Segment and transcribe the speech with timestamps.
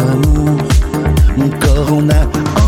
[0.00, 0.58] amour,
[1.36, 2.61] mon corps en a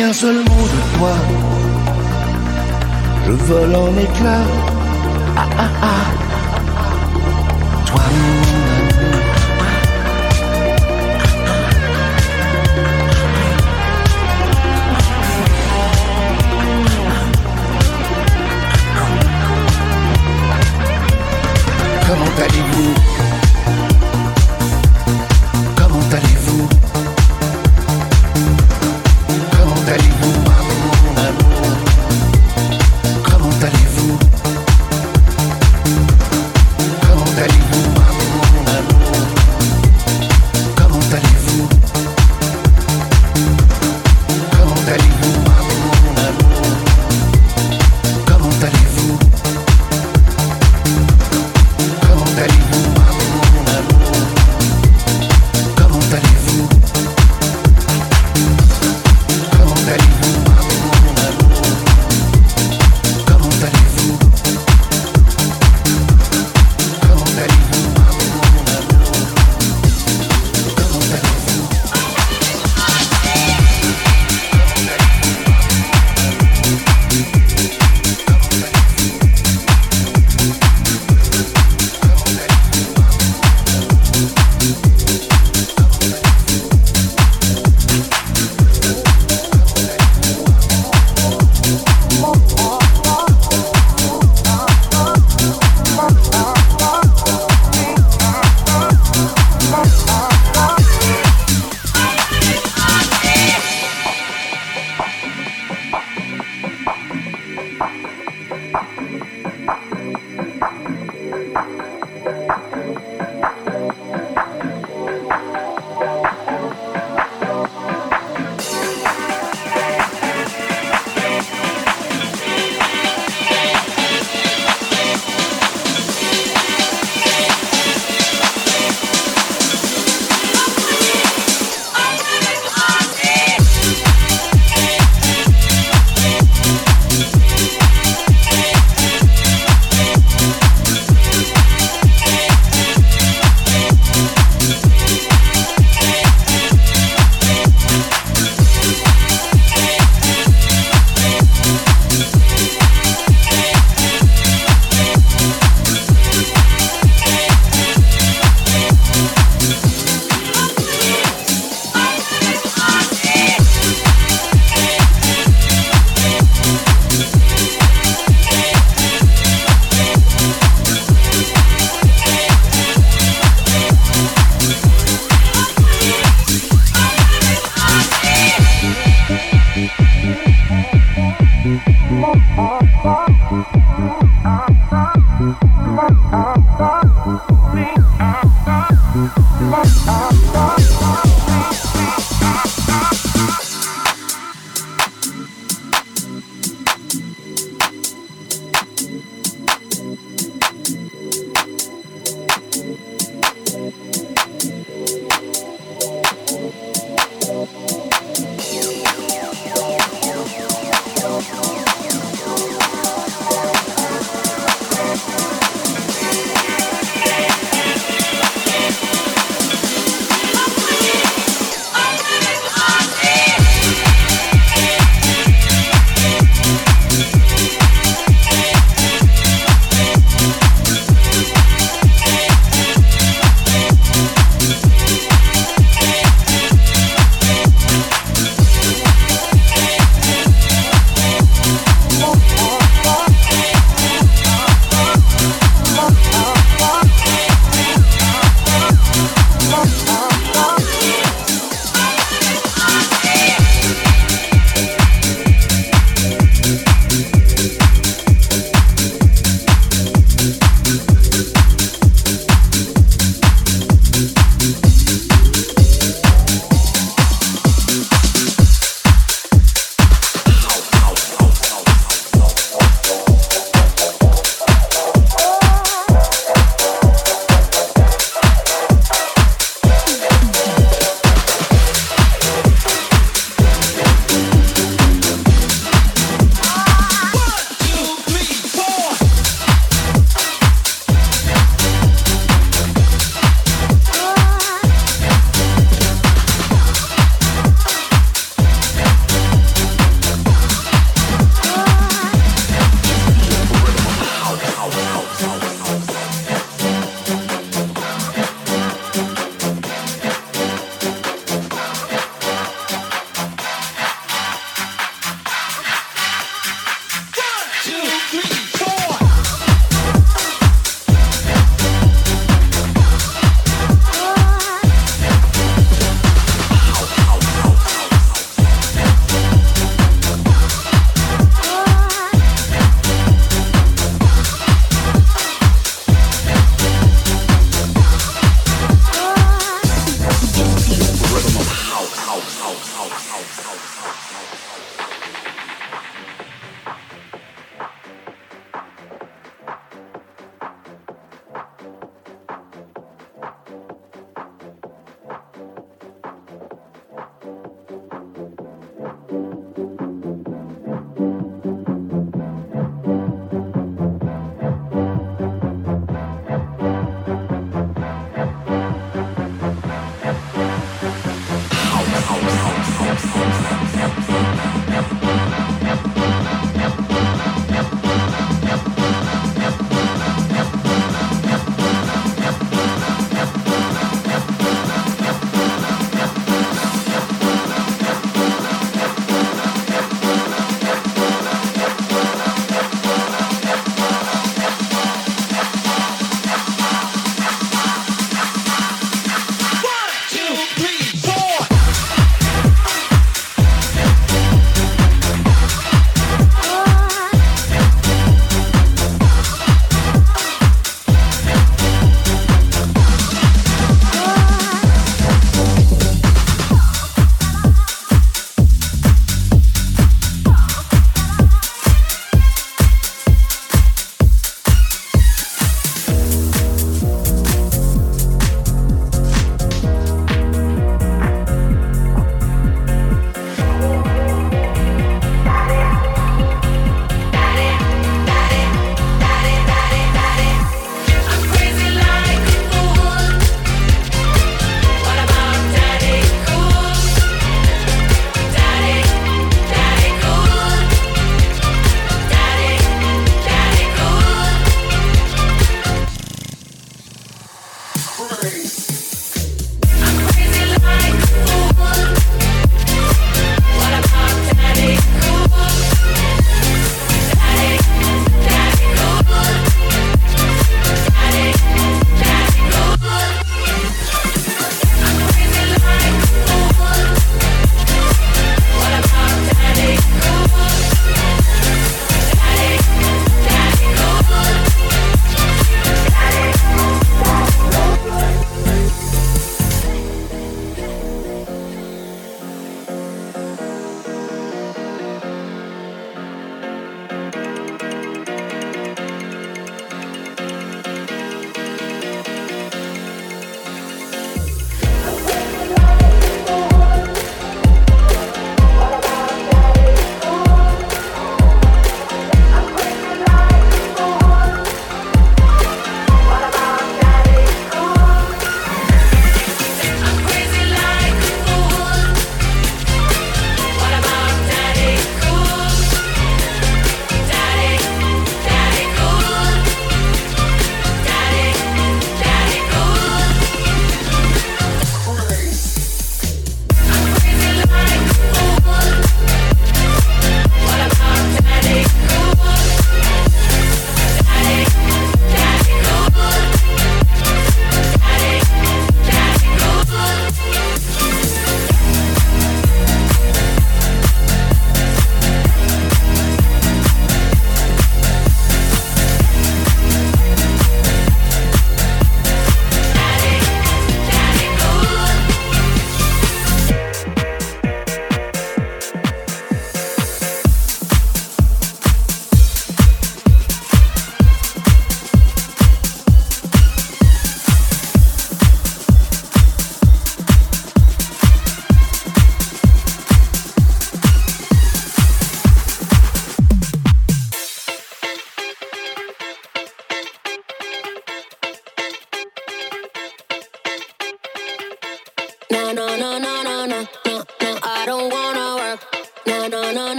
[0.00, 1.14] ni un seul mot de toi.
[3.26, 4.46] Je vole en éclat.
[5.36, 6.04] Ah ah ah.
[7.86, 8.02] Toi.
[22.06, 23.09] Comment allez-vous?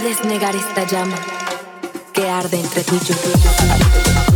[0.00, 1.16] Puedes negar esta llama
[2.12, 4.27] que arde entre ti y yo.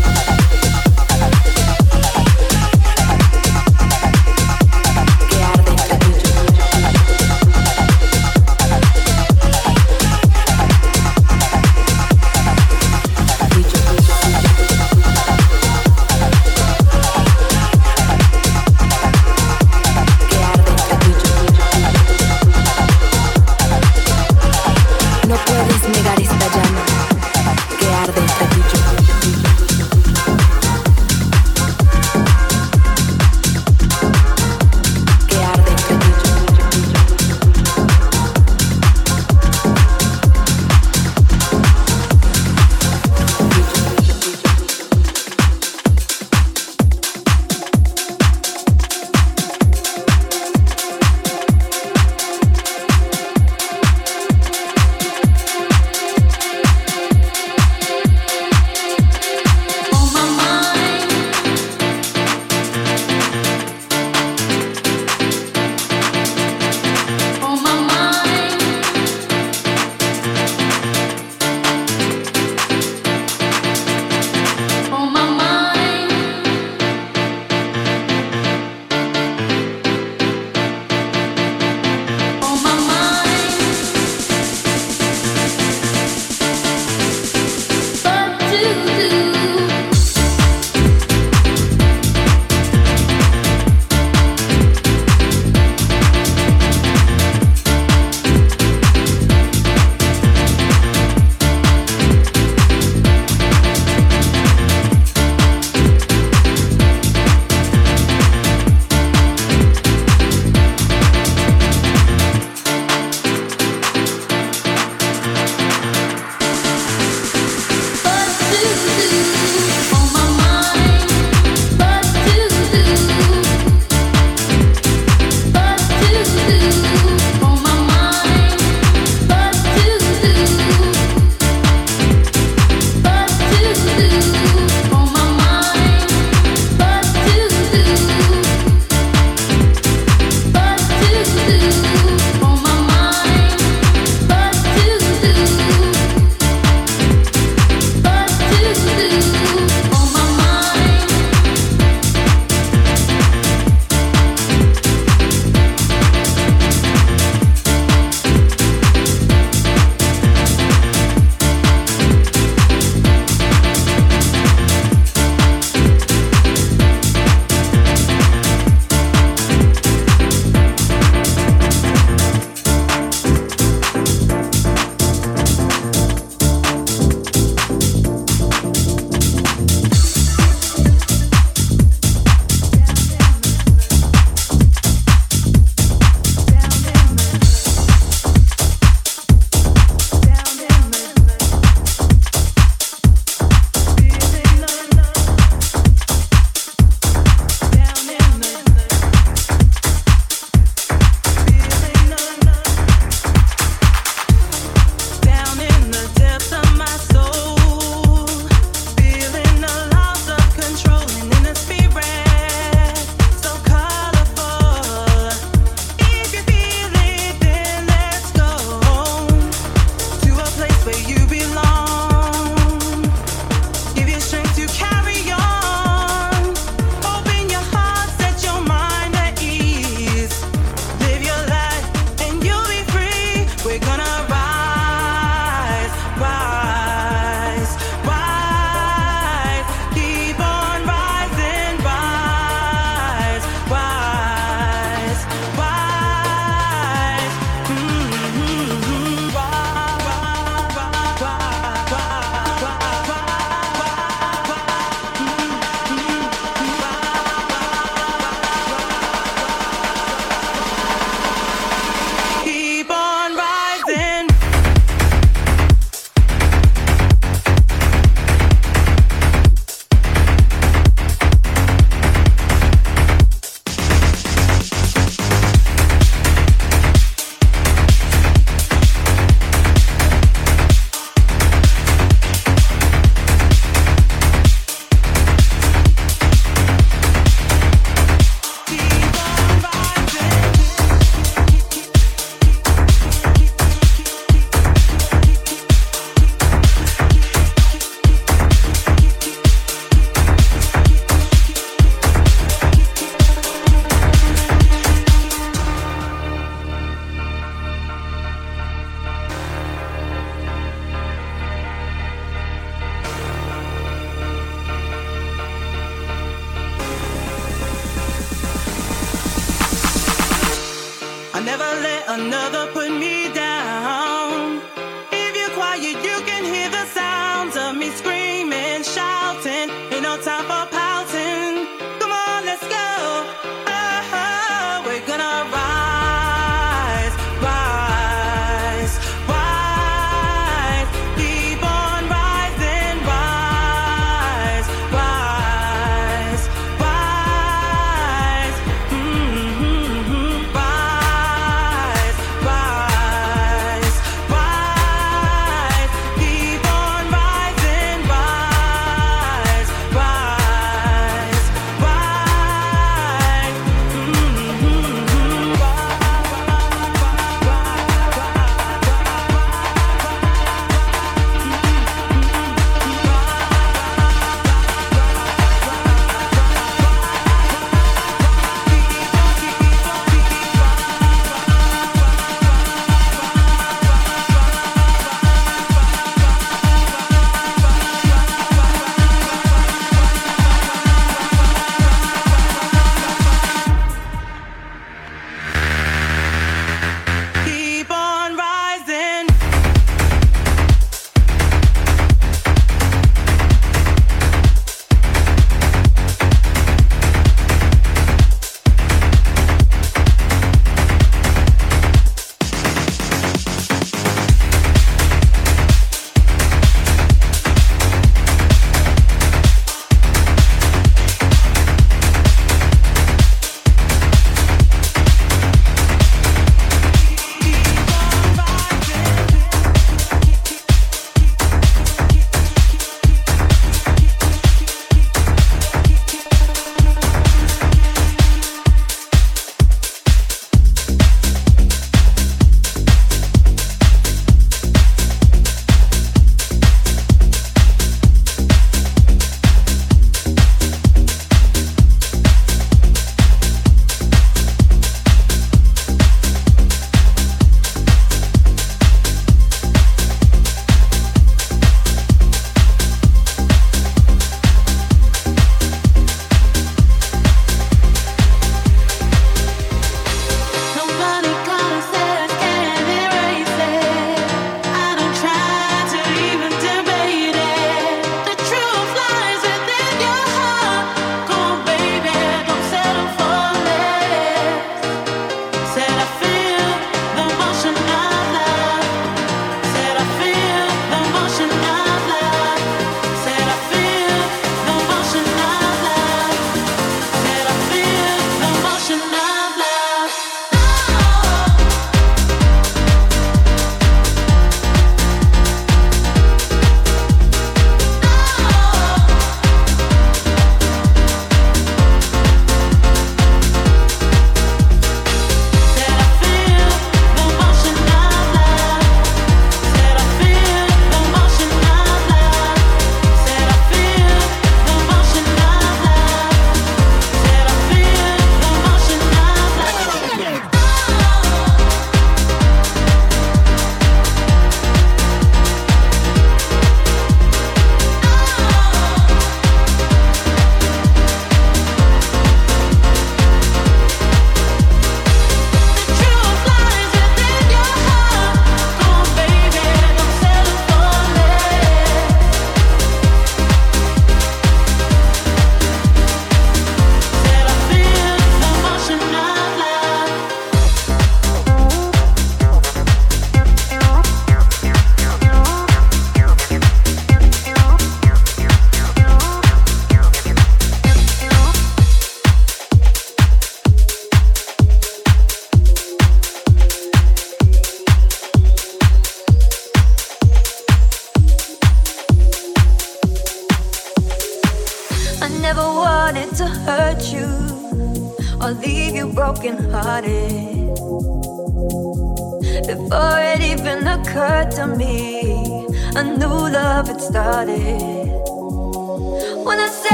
[330.23, 330.62] time for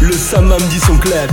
[0.00, 1.30] le summum du son club.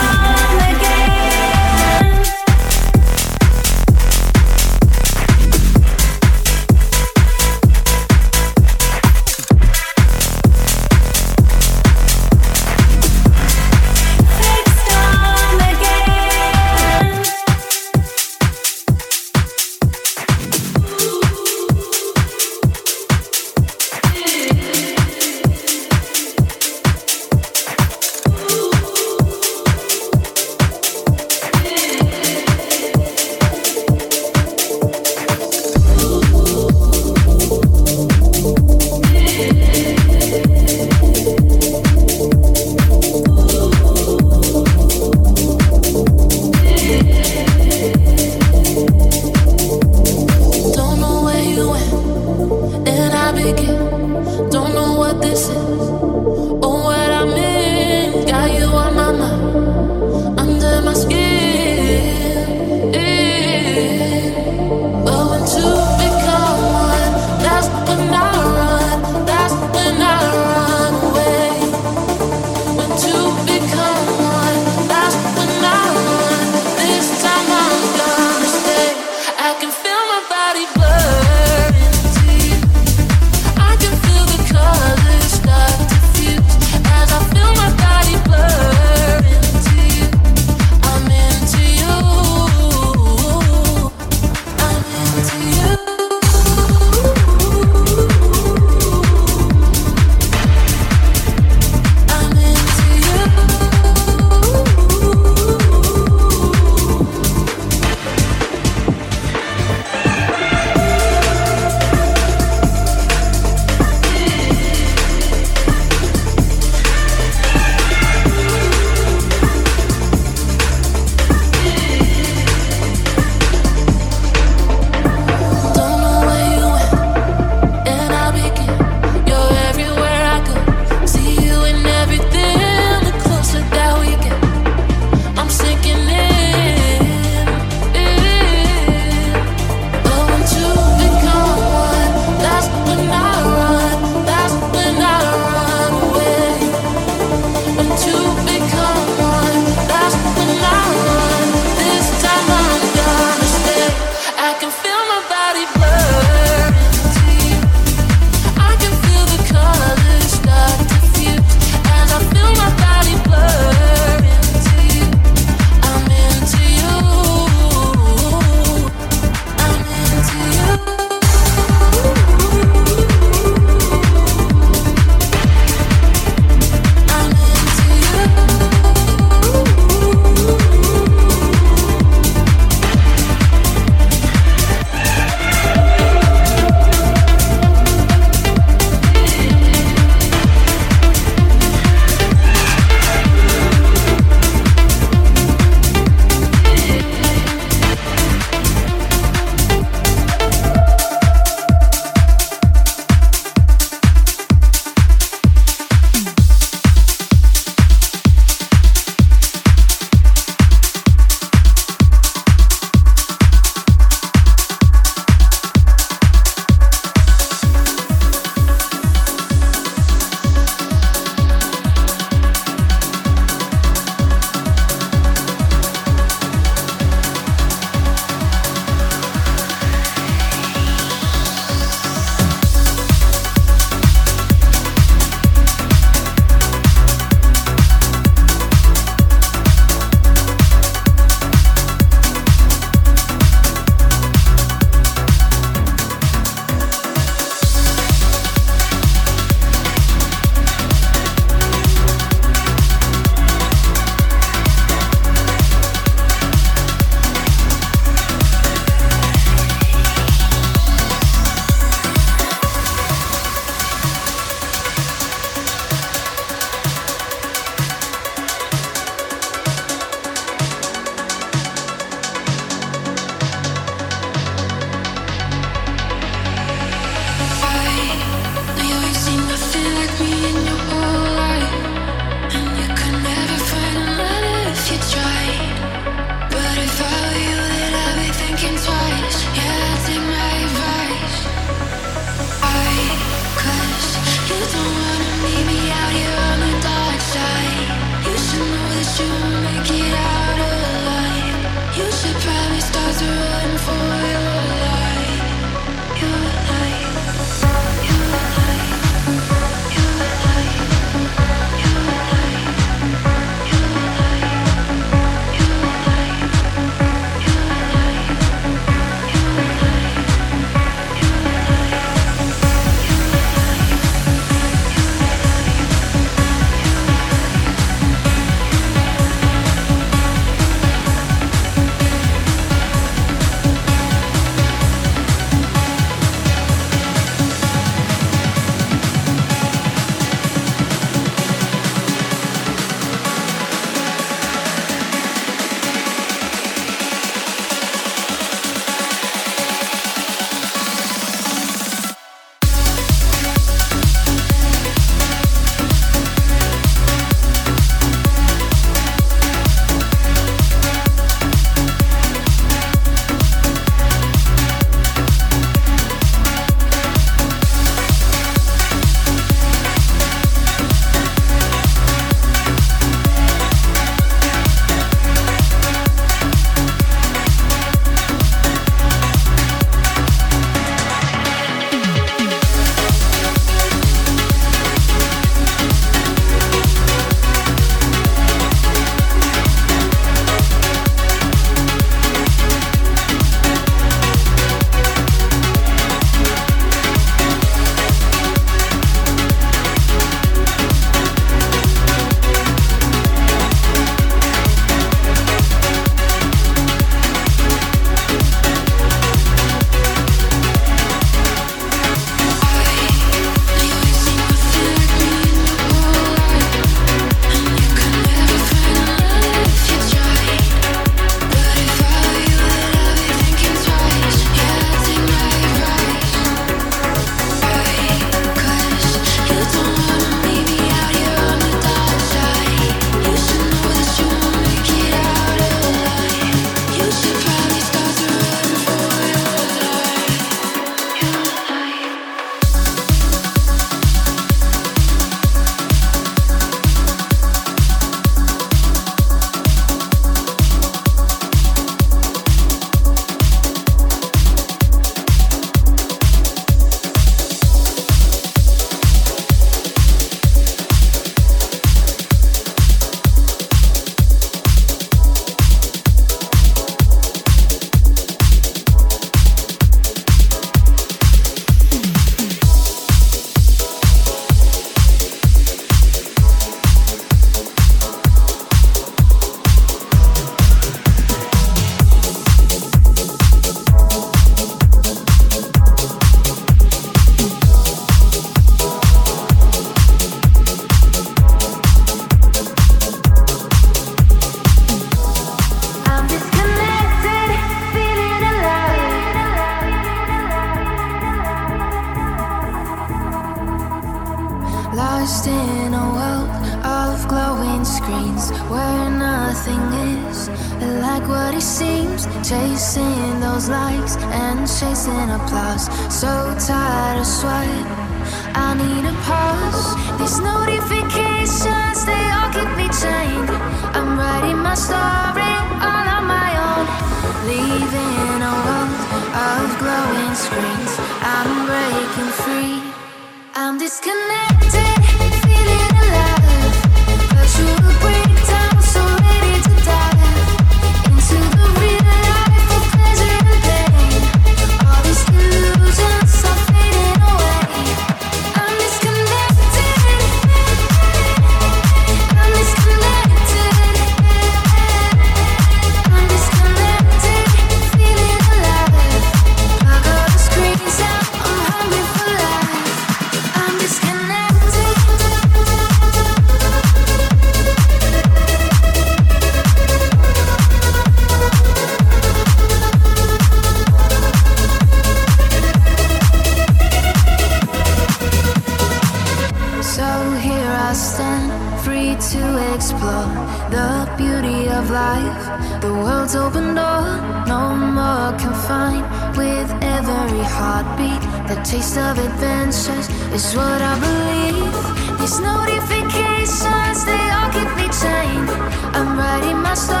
[591.63, 595.19] taste of adventures is what I believe.
[595.19, 598.49] These notifications, they all keep me chained.
[598.95, 600.00] I'm writing my story.